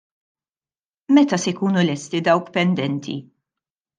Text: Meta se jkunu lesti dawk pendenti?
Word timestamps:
Meta 1.17 1.39
se 1.43 1.53
jkunu 1.53 1.83
lesti 1.89 2.23
dawk 2.29 2.51
pendenti? 2.57 3.15